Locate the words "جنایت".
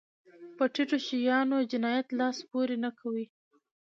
1.71-2.07